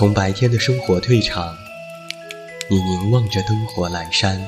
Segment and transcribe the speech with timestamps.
[0.00, 1.54] 从白天的生活退场，
[2.70, 4.40] 你凝望着灯火阑珊，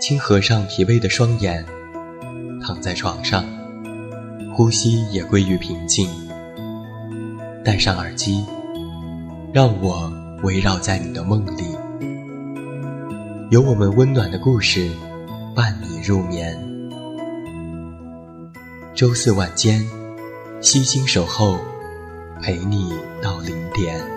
[0.00, 1.64] 轻合上疲惫的双眼，
[2.60, 3.44] 躺在床上，
[4.56, 6.10] 呼吸也归于平静。
[7.64, 8.44] 戴上耳机，
[9.54, 11.62] 让我围绕在你的梦里，
[13.52, 14.90] 有我们温暖的故事
[15.54, 16.60] 伴你入眠。
[18.96, 19.88] 周四晚间，
[20.60, 21.56] 悉心守候。
[22.42, 24.11] 陪你到零点。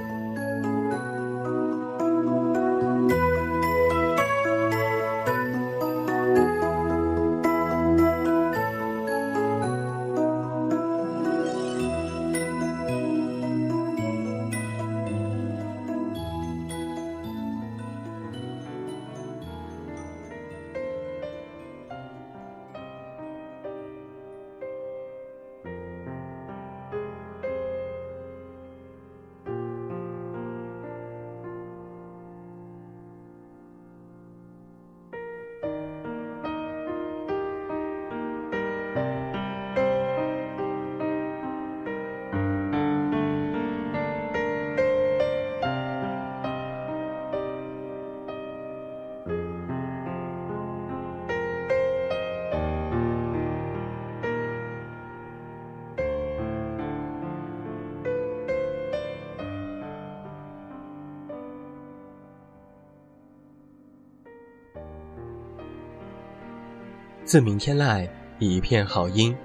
[67.25, 69.35] 自明天籁，一片好音。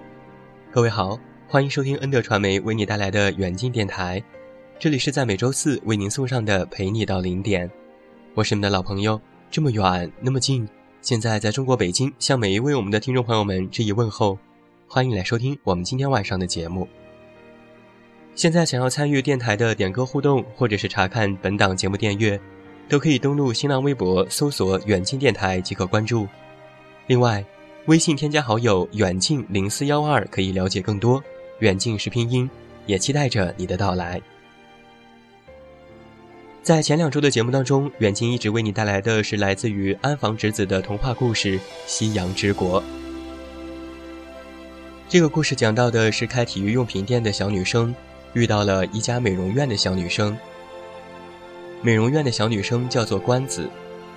[0.71, 1.19] 各位好，
[1.49, 4.23] 欢迎收听恩德传媒为你带来的远近电台。
[4.79, 7.71] 这里是在每周四为您送上的陪你到零点。
[8.35, 9.19] 我是你们的老朋友，
[9.51, 10.69] 这么远那么近。
[11.01, 14.39] 现在在中国北京，向每一位我们的听众朋友们致以问候，
[14.87, 16.87] 欢迎来收听我们今天晚上的节目。
[18.35, 22.39] 现在想要参与电台的点歌互动，或者是查看本档节目电阅，
[22.91, 26.29] 都可以登录新浪微博搜索“远近电台”即可关注。
[27.07, 27.43] 另外。
[27.87, 31.23] 微信添加好友远近零四幺二，可以了解更多。
[31.61, 32.49] 远近是拼音，
[32.87, 34.21] 也期待着你的到来。
[36.63, 42.83] 在前两周的节目当中，远近一直为你带来的是来自于安房直子的童话故事《夕阳之国》。
[45.09, 47.95] 这个故事讲到的是开体育用品店的小女生
[48.35, 50.37] 遇到了一家美容院的小女生。
[51.83, 53.69] 美容院的小女生叫做关子，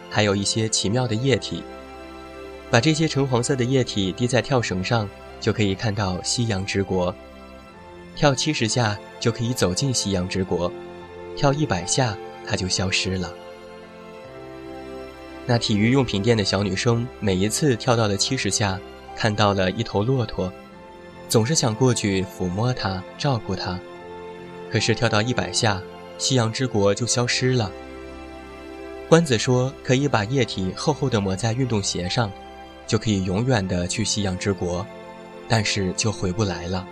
[0.09, 1.63] 还有一些奇妙的液体。
[2.73, 5.07] 把这些橙黄色的液体滴在跳绳上，
[5.39, 7.13] 就可以看到夕阳之国。
[8.15, 10.71] 跳七十下就可以走进夕阳之国，
[11.37, 12.17] 跳一百下
[12.47, 13.31] 它就消失了。
[15.45, 18.79] 那体育用品店的小女生每一次跳到了七十下，
[19.15, 20.51] 看到了一头骆驼，
[21.29, 23.79] 总是想过去抚摸它、照顾它。
[24.71, 25.79] 可是跳到一百下，
[26.17, 27.71] 夕阳之国就消失了。
[29.07, 32.31] 关子说：“可以把液体厚厚的抹在运动鞋上。”
[32.87, 34.85] 就可以永远的去夕阳之国，
[35.47, 36.87] 但是就回不来了。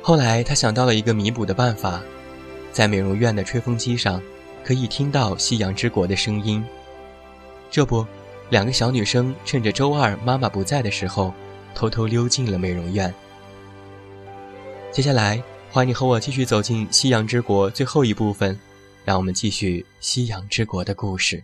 [0.00, 2.02] 后来他想到了一个弥补的办法，
[2.72, 4.20] 在美容院的吹风机上，
[4.64, 6.64] 可以听到夕阳之国的声音。
[7.70, 8.04] 这不，
[8.50, 11.32] 两个小女生趁着周二妈妈不在的时候，
[11.74, 13.14] 偷偷溜进了美容院。
[14.90, 18.58] 接下来，欢迎你和我继续走进夕阳之国最后一部分，
[19.04, 21.42] 让我们继续夕阳之国的故事。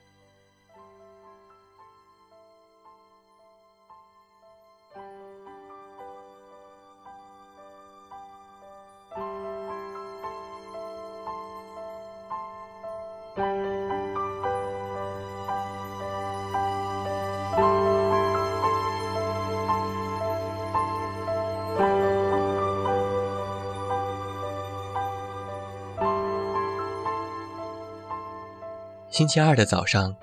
[29.18, 30.14] 星期二的早上，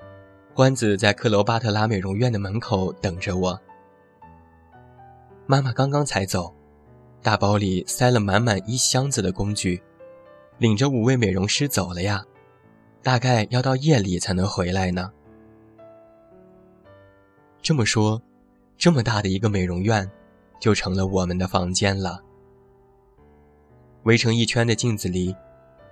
[0.54, 3.60] 关子在克罗巴特拉美容院的门口等着我。
[5.44, 6.50] 妈妈刚刚才走，
[7.22, 9.82] 大包里塞了满满一箱子的工具，
[10.56, 12.24] 领着五位美容师走了呀，
[13.02, 15.12] 大概要到夜里才能回来呢。
[17.60, 18.22] 这么说，
[18.78, 20.10] 这么大的一个美容院，
[20.58, 22.18] 就成了我们的房间了。
[24.04, 25.36] 围成一圈的镜子里，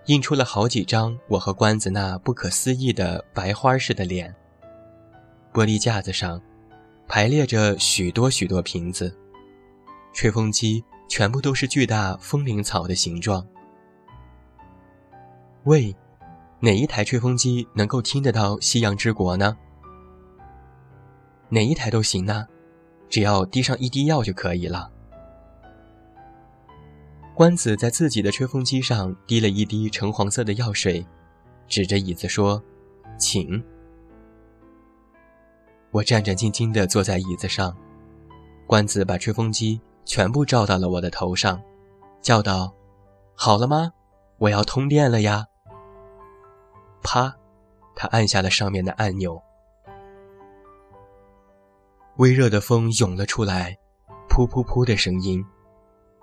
[0.06, 4.34] 印出了好几张我和关子那不可思议的白花似的脸。
[5.52, 6.40] 玻璃架子上，
[7.08, 9.16] 排列着许多许多瓶子。
[10.12, 13.46] 吹风机全部都是巨大风铃草的形状。
[15.64, 15.96] 喂，
[16.60, 19.56] 哪一台吹风机能够听得到夕阳之国呢？
[21.48, 22.46] 哪一台都行呢，
[23.08, 24.90] 只要滴上一滴药就可以了。
[27.34, 31.04] 关子在自己的吹风机上滴了一滴橙黄色的药水，
[31.66, 32.62] 指着椅子说
[33.18, 33.62] ：“请。”
[35.90, 37.76] 我战战兢兢地坐在椅子上，
[38.68, 39.80] 关子把吹风机。
[40.06, 41.62] 全部照到了我的头上，
[42.20, 42.74] 叫道
[43.34, 43.90] ：“好了吗？
[44.36, 45.46] 我要通电了呀！”
[47.02, 47.34] 啪，
[47.96, 49.42] 他按下了上面的按钮。
[52.18, 53.78] 微热的风涌了出来，
[54.28, 55.42] 噗噗噗的声音，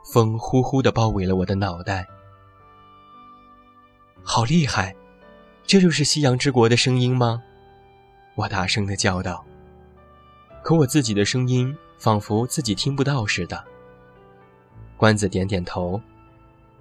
[0.04, 2.08] 风呼呼的包围了我的脑袋。
[4.24, 4.96] 好厉害！
[5.64, 7.42] 这就是夕阳之国的声音吗？
[8.36, 9.46] 我大声的叫道。
[10.64, 13.64] 可我自己的声音仿佛自己听不到似的。
[14.98, 16.00] 关子点点头，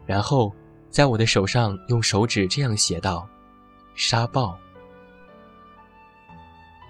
[0.06, 0.52] 然后
[0.90, 3.26] 在我的手上用手指这样写道
[3.94, 4.58] ：“沙暴。”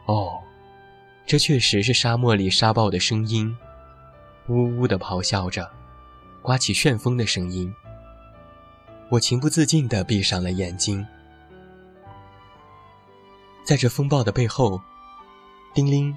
[0.06, 0.40] 哦，
[1.26, 3.56] 这确实是沙漠里沙暴的声音，
[4.48, 5.70] 呜呜的咆哮着，
[6.42, 7.72] 刮起旋风的声音。
[9.10, 11.06] 我情不自禁地闭上了眼睛。
[13.64, 14.80] 在这风暴的背后，
[15.74, 16.16] 叮铃，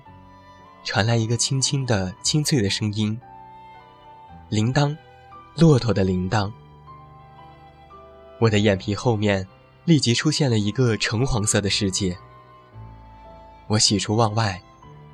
[0.84, 3.20] 传来一个轻轻的、清脆的声音。
[4.50, 4.96] 铃铛，
[5.56, 6.52] 骆驼的铃铛。
[8.40, 9.48] 我的眼皮后面
[9.86, 12.18] 立即出现了一个橙黄色的世界。
[13.68, 14.62] 我喜出望外，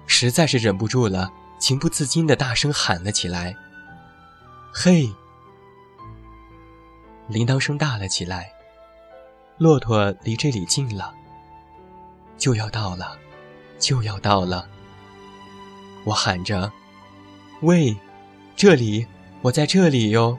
[0.06, 3.56] 实在是忍不住了，情不自禁的大声喊了起来
[4.74, 5.10] ：“嘿！”
[7.28, 8.52] 铃铛声大了起来，
[9.58, 11.14] 骆驼离这里近了，
[12.38, 13.18] 就要到了，
[13.78, 14.68] 就要到了。
[16.06, 16.72] 我喊着
[17.62, 17.96] ：“喂，
[18.56, 19.06] 这里！”
[19.42, 20.38] 我在这里哟。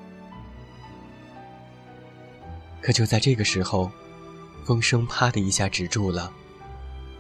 [2.83, 3.91] 可就在这个时候，
[4.65, 6.31] 风声啪的一下止住了，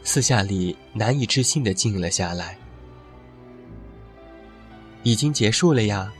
[0.02, 2.58] 四下里难以置信的静了下来。
[5.04, 6.12] 已经结束了呀。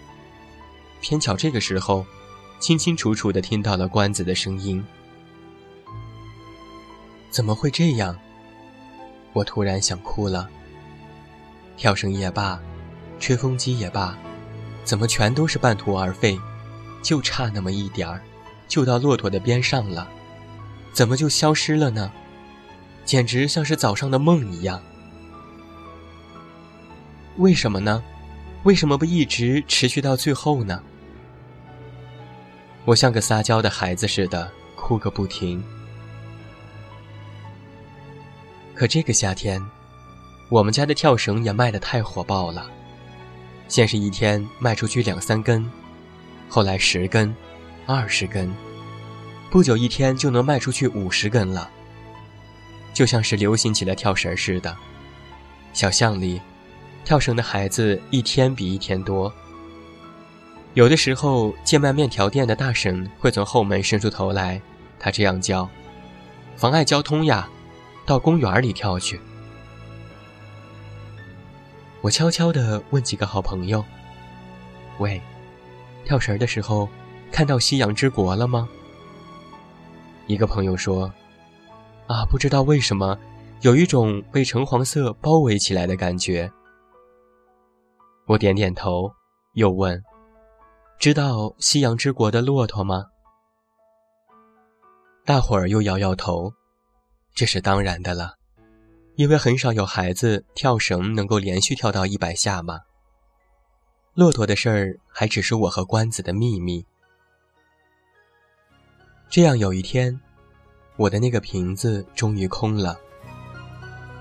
[1.01, 2.05] 偏巧这个时候，
[2.59, 4.85] 清清楚楚的听到了关子的声音。
[7.31, 8.17] 怎么会这样？
[9.33, 10.49] 我突然想哭了。
[11.77, 12.61] 跳绳也罢，
[13.19, 14.19] 吹风机也罢。
[14.85, 16.39] 怎么全都是半途而废？
[17.03, 18.23] 就差那么一点儿，
[18.69, 20.07] 就到骆驼的边上了，
[20.93, 22.13] 怎么就消失了呢？
[23.05, 24.83] 简直像是早上的梦一样。
[27.37, 28.03] 为什么呢？
[28.65, 30.83] 为什么不一直持续到最后呢？
[32.85, 35.63] 我像个撒娇的孩子似的哭个不停。
[38.75, 39.63] 可这个夏天，
[40.49, 42.71] 我们家的跳绳也卖得太火爆了。
[43.69, 45.71] 先是一天卖出去两三根，
[46.49, 47.35] 后来十根、
[47.87, 48.53] 二十根，
[49.51, 51.71] 不久一天就能卖出去五十根了。
[52.93, 54.77] 就像是流行起了跳绳似的，
[55.73, 56.41] 小巷里，
[57.05, 59.33] 跳绳的孩子一天比一天多。
[60.75, 64.61] 有的时候，贱卖面条店的大婶会从后门伸出头来，
[65.01, 65.69] 他这样叫
[66.57, 67.49] ：“妨碍交通呀，
[68.07, 69.21] 到公园里跳去。”
[72.01, 73.85] 我悄悄地问几个好朋友
[74.99, 75.21] ：“喂，
[76.05, 76.89] 跳绳的时候
[77.33, 78.69] 看到夕阳之国了吗？”
[80.29, 81.13] 一个朋友说
[82.07, 83.19] ：“啊，不知道为什么，
[83.63, 86.51] 有一种被橙黄色包围起来的感觉。”
[88.27, 89.13] 我点点头，
[89.55, 90.01] 又问
[91.01, 93.07] ：“知道夕阳之国的骆驼吗？”
[95.25, 96.53] 大伙儿又摇摇头
[97.35, 98.35] ：“这是当然的了。”
[99.17, 102.81] 因为很少有孩子跳绳能够连续跳到一百下嘛。
[104.13, 106.85] 骆驼的事儿还只是我和关子的秘密。
[109.31, 110.21] 这样有一天，
[110.97, 112.99] 我的那个瓶子终于空了。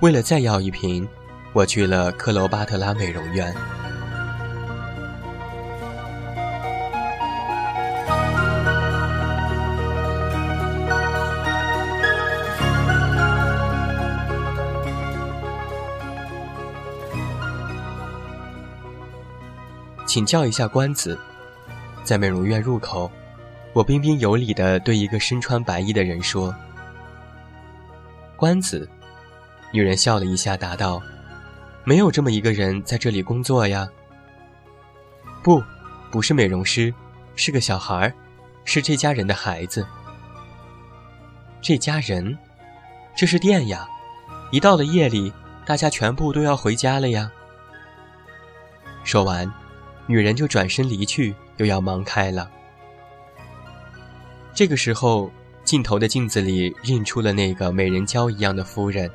[0.02, 1.06] 为了再要一瓶，
[1.52, 3.54] 我去了克罗巴特拉美容院。
[20.10, 21.18] 请叫一下官子。”
[22.04, 23.12] 在美容院入口，
[23.74, 26.54] 我彬彬有礼地对一个身穿白衣的人说
[28.36, 28.89] ：“官子。”
[29.72, 31.00] 女人笑了一下，答道
[31.86, 33.88] ：“没有这么一个人在这里工作呀。
[35.44, 35.62] ”“不，
[36.10, 36.92] 不是美容师，
[37.36, 38.13] 是个小孩儿，
[38.66, 39.86] 是这家人的孩子。
[41.62, 42.36] ”“这家人？
[43.16, 43.88] 这是店呀！
[44.50, 45.32] 一到了夜里，
[45.68, 47.30] 大家全部都要回家了呀。”
[49.06, 49.51] 说完，
[50.10, 52.50] 女人就转身离去，又要忙开了。
[54.56, 55.32] 这个时候，
[55.63, 59.08] 镜头的镜子里映出了那个美人娇一样的夫人。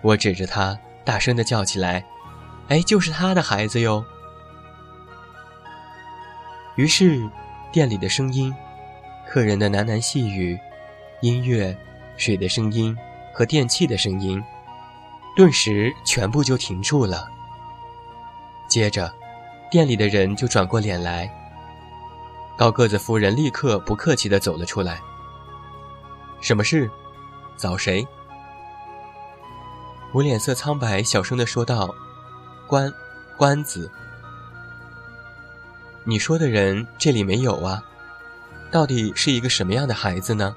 [0.00, 2.02] 我指着她，大声的叫起来
[2.68, 4.02] ：“哎，就是她的孩子哟！”
[6.76, 7.28] 于是，
[7.70, 8.50] 店里的声音、
[9.28, 10.58] 客人的喃喃细语、
[11.20, 11.76] 音乐、
[12.16, 12.96] 水的声音
[13.34, 14.42] 和电器的声音，
[15.36, 17.28] 顿时全部就停住了。
[18.68, 19.12] 接着，
[19.72, 21.26] 店里的人就转过脸来。
[22.58, 25.00] 高个子夫人立刻不客气地走了出来。
[26.42, 26.90] “什么事？
[27.56, 28.06] 找谁？”
[30.12, 31.88] 我脸色苍白，小声地说道
[32.68, 32.92] ：“关，
[33.38, 33.90] 关子。
[36.04, 37.82] 你说的人这里没有啊？
[38.70, 40.54] 到底是一个什么样的孩子呢？”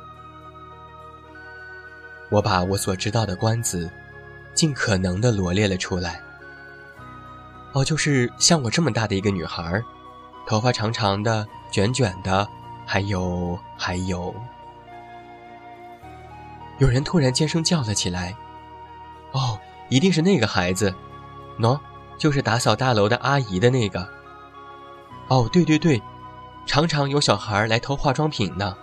[2.29, 3.89] 我把我所知道的关子，
[4.53, 6.22] 尽可能地罗列了出来。
[7.75, 9.84] 哦，就是像我这么大的一个女孩，
[10.48, 12.48] 头发长长的、卷卷的，
[12.86, 14.34] 还有还有。
[16.77, 18.34] 有人突然尖声叫了起来
[19.34, 20.96] ：“哦，一定是那个孩子，
[21.60, 21.77] 喏，
[22.17, 24.08] 就是打扫大楼的阿姨的那个。
[25.27, 26.01] 哦，对对对，
[26.65, 28.74] 常常有小孩来偷化妆品呢。”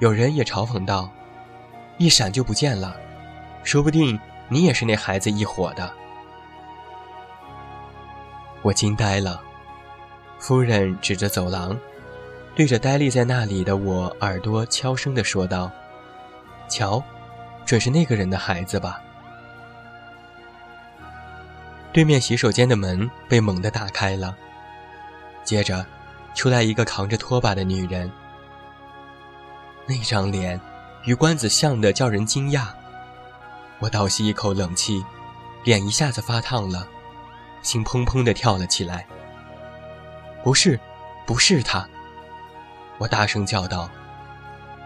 [0.00, 1.10] 有人也嘲讽道
[1.98, 2.96] ：“一闪就不见了，
[3.64, 5.92] 说不定你也是那孩子一伙的。”
[8.62, 9.40] 我惊呆了，
[10.38, 11.78] 夫人指着走廊，
[12.54, 15.70] 对着呆立在那里的我耳朵悄声地说道
[16.68, 17.02] ：“瞧，
[17.64, 19.00] 准是那个人的孩子吧？”
[21.92, 24.36] 对面洗手间的门被猛地打开了，
[25.44, 25.84] 接着，
[26.34, 28.10] 出来一个扛着拖把的女人。
[29.86, 30.60] 那张脸，
[31.04, 32.66] 与关子像的叫人惊讶。
[33.78, 35.04] 我倒吸一口冷气，
[35.64, 36.86] 脸一下子发烫了。
[37.62, 39.06] 心砰砰地跳了起来。
[40.42, 40.78] 不是，
[41.26, 41.86] 不是他！
[42.98, 43.88] 我大声叫道，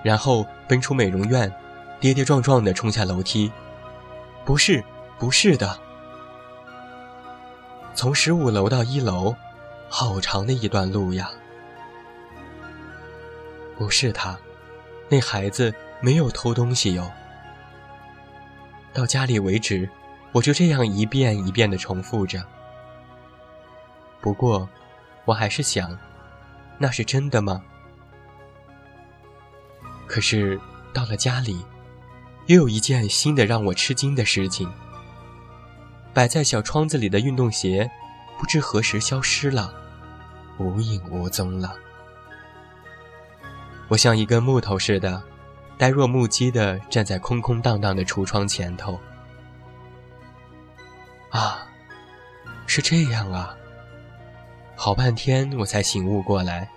[0.02, 1.52] 然后奔出美容院，
[2.00, 3.50] 跌跌撞撞地冲下楼梯。
[4.44, 4.82] 不是，
[5.18, 5.78] 不是的！
[7.94, 9.36] 从十五楼到一楼，
[9.88, 11.30] 好长的一段路呀！
[13.78, 14.36] 不是他，
[15.08, 17.10] 那孩子没有偷东西哟。
[18.92, 19.88] 到家里为止，
[20.32, 22.42] 我就这样一遍一遍地重复着。
[24.22, 24.66] 不过，
[25.24, 25.98] 我还是想，
[26.78, 27.62] 那是真的吗？
[30.06, 30.60] 可是
[30.94, 31.64] 到了家里，
[32.46, 34.72] 又有一件新的让我吃惊的事情：
[36.14, 37.90] 摆在小窗子里的运动鞋，
[38.38, 39.74] 不知何时消失了，
[40.58, 41.74] 无影无踪了。
[43.88, 45.20] 我像一根木头似的，
[45.76, 49.00] 呆若木鸡的站在空空荡荡的橱窗前头。
[51.30, 51.66] 啊，
[52.66, 53.56] 是这样啊！
[54.84, 56.68] 好半天，我才醒悟过来。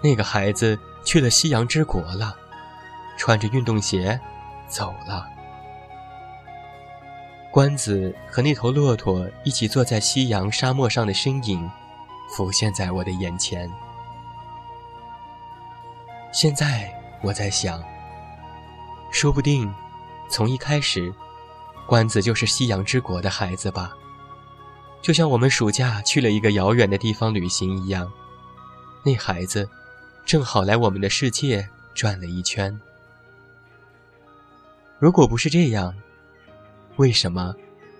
[0.00, 2.36] 那个孩子去了夕阳之国了，
[3.16, 4.20] 穿着运动鞋
[4.68, 5.26] 走了。
[7.50, 11.68] 关子和那头骆驼一起坐在夕阳沙漠上的身影，
[12.30, 13.68] 浮现在我的眼前。
[16.32, 17.82] 现在我在想，
[19.10, 19.74] 说不定
[20.28, 21.12] 从一开始，
[21.88, 23.92] 关子就是夕阳之国的孩子吧。
[25.04, 28.10] 就像我们暑假去了一个遥远的地方旅行一样，
[29.04, 29.68] 那孩子
[30.24, 32.80] 正好来我们的世界转了一圈。
[34.98, 35.94] 如果不是这样，
[36.96, 37.54] 为什么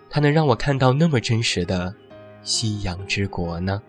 [0.08, 1.94] 他能让我看到那么真实的
[2.42, 3.82] 夕阳之国呢？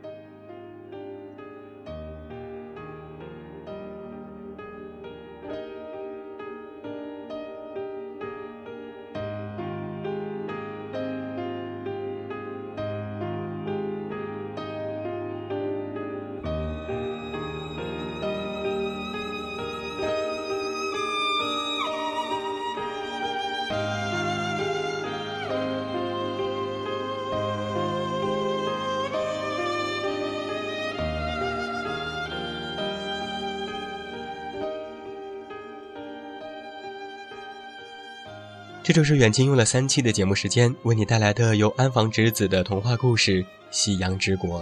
[38.86, 44.62] 这就是远近用了三期的节目时间为你带来的由安房直子的童话故事《夕阳之国》。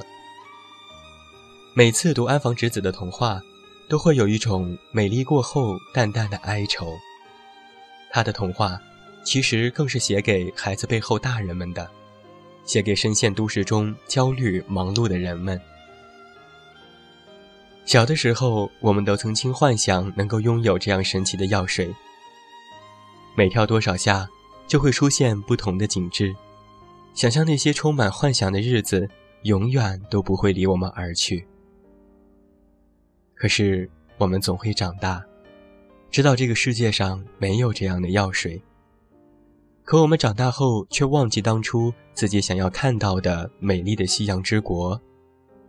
[1.73, 3.41] 每次读安房直子的童话，
[3.89, 6.93] 都会有一种美丽过后淡淡的哀愁。
[8.13, 8.79] 他的童话，
[9.25, 11.85] 其实更是写给孩子背后大人们的，
[12.63, 15.59] 写给深陷都市中焦虑忙碌的人们。
[17.83, 21.93] 小的时候，我们都曾经幻想能够拥有这样神奇的药水。
[23.35, 24.29] 每跳多少下，
[24.67, 26.35] 就会出现不同的景致。
[27.13, 29.09] 想象那些充满幻想的日子，
[29.43, 31.45] 永远都不会离我们而去。
[33.35, 35.23] 可是，我们总会长大，
[36.09, 38.61] 知道这个世界上没有这样的药水。
[39.83, 44.99] 可我们长大后，却忘记当初自己想要看到的美丽的夕阳之国。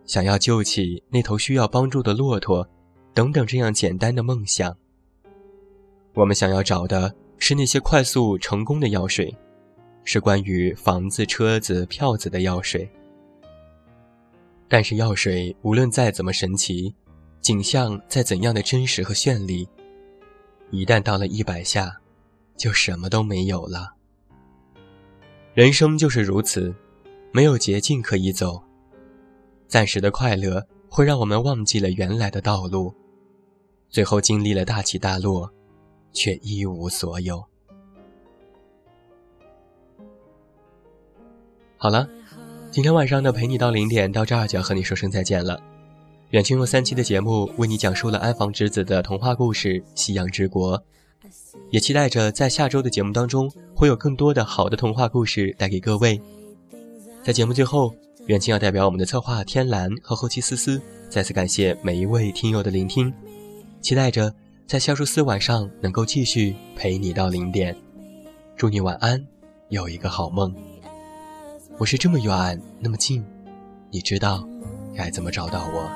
[0.05, 2.67] 想要救起那头需要帮助的骆驼，
[3.13, 4.77] 等等，这样简单的梦想。
[6.13, 9.35] 我们想要找的是那些快速成功的药水，
[10.03, 12.89] 是关于房子、车子、票子的药水。
[14.67, 16.93] 但是药水无论再怎么神奇，
[17.39, 19.67] 景象再怎样的真实和绚丽，
[20.71, 21.95] 一旦到了一百下，
[22.57, 23.93] 就什么都没有了。
[25.53, 26.73] 人生就是如此，
[27.31, 28.61] 没有捷径可以走。
[29.67, 32.93] 暂时的快乐会让我们忘记了原来的道路，
[33.89, 35.51] 最后经历了大起大落，
[36.15, 37.45] 却一无所有。
[41.77, 42.09] 好了，
[42.71, 45.61] 今天晚上的陪你到零点到这儿就要和你说声再见了。
[46.31, 50.79] 远清用三期的节目为你讲述了安房之子的童话故事《夕阳之国》，
[51.69, 56.19] 也期待着在下周的节目当中会有更多的好的童话故事带给各位。
[57.23, 57.93] 在节目最后。
[58.27, 63.13] 远近要代表我们的策划天蓝和后期思思，再次感谢每一位听友的聆听，
[63.81, 64.33] 期待着
[64.67, 67.75] 在下周四晚上能够继续陪你到零点，
[68.57, 69.23] 祝你晚安，
[69.69, 70.51] 有一个好梦。
[71.77, 73.23] 我是这么远那么近，
[73.91, 74.43] 你知道
[74.95, 75.91] 该怎么找到我。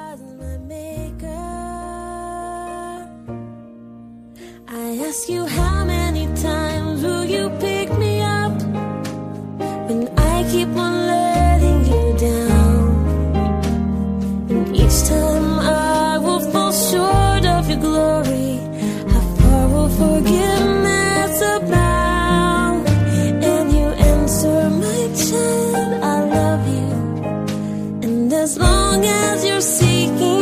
[29.19, 30.38] miles you're seeking.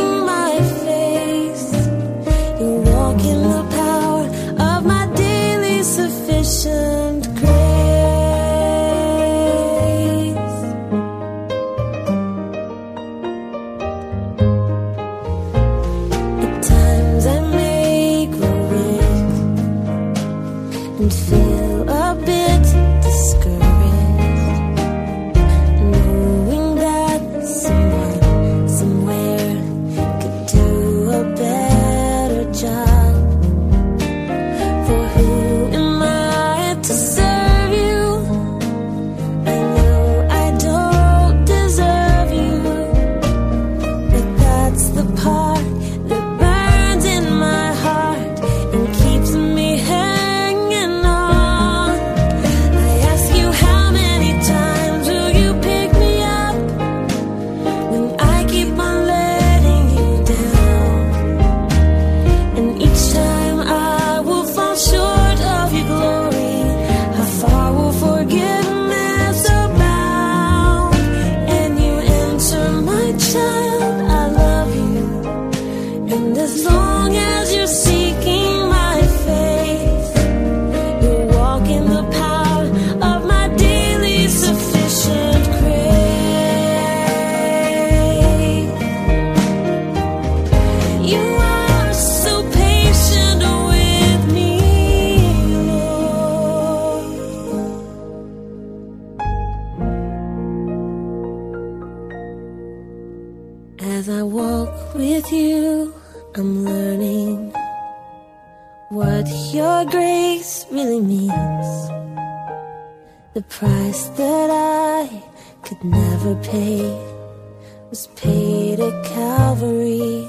[118.80, 120.28] At Calvary.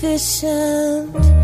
[0.00, 1.39] Sufficient.